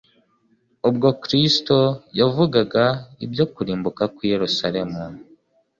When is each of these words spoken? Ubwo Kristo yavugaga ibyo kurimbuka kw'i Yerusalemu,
Ubwo 0.89 1.07
Kristo 1.23 1.77
yavugaga 2.19 2.85
ibyo 3.25 3.45
kurimbuka 3.53 4.03
kw'i 4.13 4.27
Yerusalemu, 4.33 5.01